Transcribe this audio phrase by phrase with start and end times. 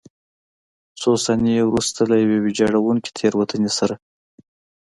[0.99, 3.95] څو ثانیې وروسته له یوې ویجاړوونکې تېروتنې سره.